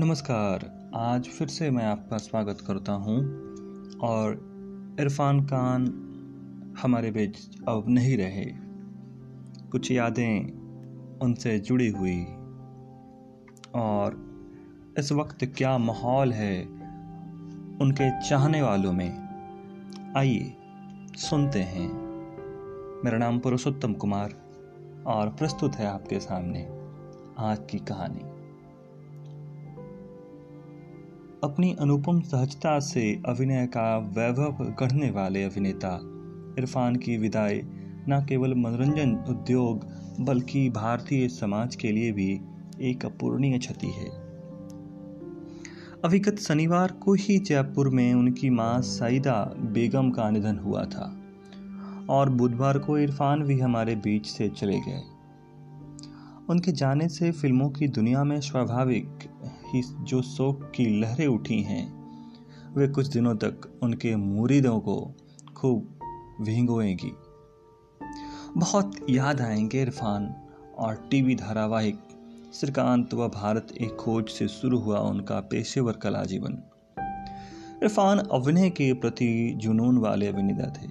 [0.00, 3.18] नमस्कार, आज फिर से मैं आपका स्वागत करता हूँ
[3.98, 4.32] और
[5.00, 5.82] इरफान खान
[6.82, 7.36] हमारे बीच
[7.68, 8.44] अब नहीं रहे।
[9.70, 10.52] कुछ यादें
[11.18, 12.24] उनसे जुड़ी हुई।
[13.74, 14.24] और
[14.98, 16.62] इस वक्त क्या माहौल है
[17.82, 19.12] उनके चाहने वालों में?
[20.16, 20.56] आइए,
[21.16, 21.92] सुनते हैं।
[23.04, 24.34] मेरा नाम पुरुषोत्तम कुमार
[25.06, 26.68] और प्रस्तुत है आपके सामने
[27.38, 28.29] आज की कहानी।
[31.44, 36.00] अपनी अनुपम सहजता से अभिनय का वैभव गढ़ने वाले अभिनेता।
[36.58, 37.60] इरफान की विदाई
[38.08, 39.86] न केवल मनोरंजन उद्योग,
[40.20, 42.40] बल्कि भारतीय समाज के लिए भी
[42.80, 44.08] एक अपूर्णीय क्षति है।
[46.04, 51.16] अभिगत शनिवार को ही जयपुर में उनकी माँ सईदा बेगम का निधन हुआ था,
[52.10, 55.02] और बुधवार को इरफान भी हमारे बीच से चले गए।
[56.48, 59.08] उनके जाने से फ़िल्मों की दुनिया में स्वाभाविक
[59.74, 62.00] ही जो शोक की लहरें उठी हैं,
[62.74, 65.14] वे कुछ दिनों तक उनके मुरीदों को
[65.56, 65.98] खूब
[66.40, 67.12] भिंगोएँगी।
[68.56, 70.34] बहुत याद आएँगे इरफान
[70.78, 71.98] और टीवी धारावाहिक,
[72.54, 76.58] श्रीकांत व भारत एक खोज से शुरू हुआ उनका पेशेवर कला जीवन।
[77.82, 80.88] इरफान अभिनय के प्रति जुनून वाले अभिनेता थे,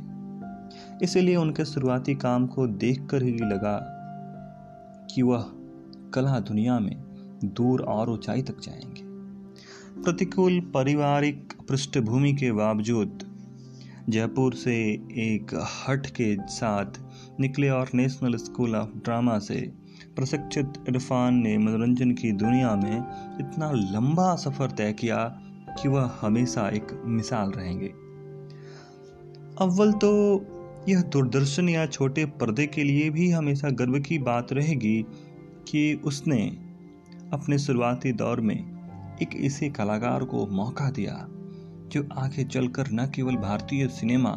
[1.04, 3.78] इसलिए उनके शुरुआती काम को देखकर ही लगा
[5.12, 5.46] कि वह
[6.14, 7.09] कला दुनिया में
[7.46, 9.02] दूर और ऊंचाई तक जाएँगे।
[10.04, 13.20] प्रतिकूल पारिवारिक पृष्ठभूमि के बावजूद,
[14.10, 14.76] जयपुर से
[15.12, 16.86] एक हट के साथ
[17.40, 19.74] निकले और नेशनल स्कूल ऑफ़ ड्रामा से
[20.16, 22.98] प्रशिक्षित इरफान ने मनोरंजन की दुनिया में
[23.40, 25.42] इतना लंबा सफ़र तय किया
[25.82, 27.88] कि वह हमेशा एक मिसाल रहेंगे।
[29.62, 30.42] अव्वल तो
[30.90, 35.06] यह दूरदर्शन या छोटे पर्दे के लिए भी हमेशा गर्व की बात रहेगी
[35.68, 36.69] कि उसने
[37.34, 38.80] अपने शुरुआती दौर में
[39.22, 41.28] एक ऐसे कलाकार को मौका दिया,
[41.88, 44.32] जो आगे चलकर न केवल भारतीय सिनेमा,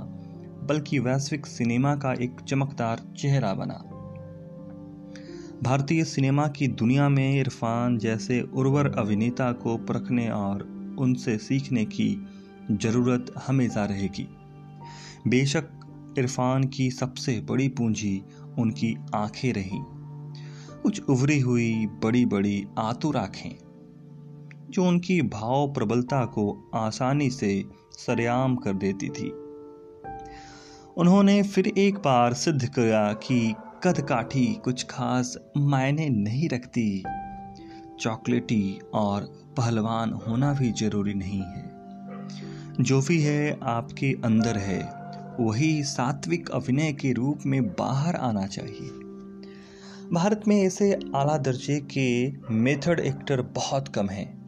[0.69, 3.85] बल्कि वैश्विक सिनेमा का एक चमकदार चेहरा बना।
[5.63, 10.63] भारतीय सिनेमा की दुनिया में इरफान जैसे उर्वर अभिनेता को परखने और
[10.99, 12.27] उनसे सीखने की
[12.71, 14.29] ज़रूरत हमेशा रहेगी।
[15.29, 15.65] बेशक
[16.19, 18.23] इरफान की सबसे बड़ी पूंजी
[18.59, 19.83] उनकी आँखें रहीं।
[20.83, 23.59] कुछ उभरी हुई बड़ी बड़ी आतुर आँखें,
[24.71, 29.31] जो उनकी भाव प्रबलता को आसानी से सरेआम कर देती थी।
[30.97, 37.05] उन्होंने फिर एक बार सिद्ध किया कि कद काठी कुछ खास मायने नहीं रखती।
[38.01, 39.21] चॉकलेटी और
[39.57, 41.73] पहलवान होना भी ज़रूरी नहीं है।
[42.81, 45.03] जो भी है आपके अंदर है,
[45.41, 49.12] वही सात्विक अभिनय के रूप में बाहर आना चाहिए।
[50.15, 54.43] भारत में ऐसे आला दर्जे के मेथड एक्टर बहुत कम हैं,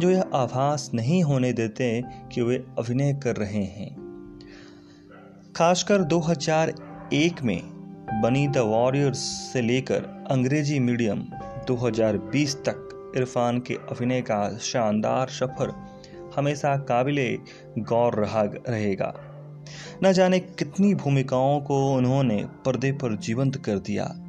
[0.00, 2.02] जो यह आभास नहीं होने देते
[2.32, 3.96] कि वे अभिनय कर रहे हैं।
[5.56, 7.62] खासकर 2001 में
[8.22, 11.18] बनी द वॉरियर्स से लेकर अंग्रेज़ी मीडियम
[11.66, 15.74] 2020 तक इरफान के अभिनय का शानदार सफ़र
[16.36, 17.38] हमेशा काबिल
[17.78, 19.14] गौर रहा रहेगा।
[20.04, 24.27] न जाने कितनी भूमिकाओं को उन्होंने पर्दे पर जीवंत कर दिया।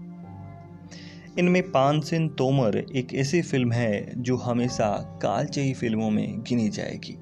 [1.40, 7.18] इनमें पानसिन तोमर एक ऐसी फ़िल्म है जो हमेशा कालचई फ़िल्मों में गिनी जाएगी।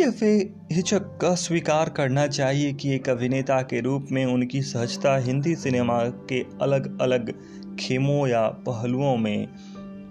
[0.00, 0.14] यह
[0.72, 6.04] हिचक का स्वीकार करना चाहिए कि एक अभिनेता के रूप में उनकी सहजता हिंदी सिनेमा
[6.04, 7.32] के अलग अलग
[7.76, 9.48] खेमों या पहलुओं में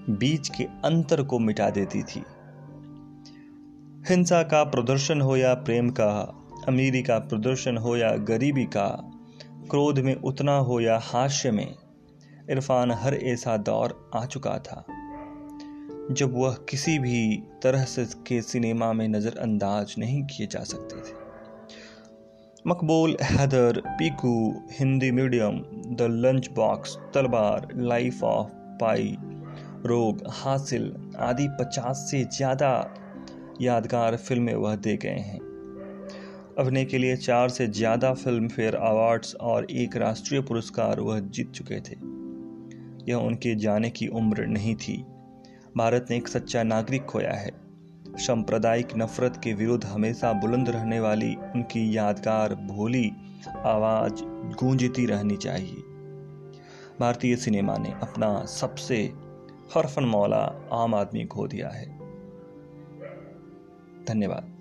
[0.09, 2.23] बीच के अंतर को मिटा देती थी।
[4.09, 6.11] हिंसा का प्रदर्शन हो या प्रेम का,
[6.67, 8.87] अमीरी का प्रदर्शन हो या गरीबी का,
[9.71, 11.75] क्रोध में उतना हो या हास्य में
[12.49, 14.85] इरफान हर ऐसा दौर आ चुका था,
[16.11, 21.15] जब वह किसी भी तरह से के सिनेमा में नज़रअंदाज नहीं किए जा सकते थे।
[22.67, 25.59] Maqbool, Haider, Piku, Hindi medium,
[25.95, 26.07] the
[26.51, 28.50] lunchbox, Talvar, life of
[28.81, 29.15] Pi,
[29.85, 32.71] Rog, Haasil आदि पचास से ज़्यादा
[33.61, 35.39] यादगार फ़िल्में वह दे गए हैं।
[36.59, 41.51] अभिनय के लिए चार से ज़्यादा फ़िल्म फेयर अवार्ड्स और एक राष्ट्रीय पुरस्कार वह जीत
[41.51, 41.95] चुके थे।
[43.09, 45.06] यह उनके जाने की उम्र नहीं थी।
[45.77, 47.51] भारत ने एक सच्चा नागरिक खोया है।
[48.18, 53.12] सांप्रदायिक नफरत के विरुद्ध हमेशा बुलंद रहने वाली उनकी यादगार भोली
[53.57, 54.13] आवाज़
[54.56, 55.83] गूंजती रहनी चाहिए।
[57.00, 59.13] भारतीय सिनेमा ने अपना सबसे
[59.75, 61.98] हरफन मौला आम आदमी खो दिया है।
[64.06, 64.56] धन्यवाद।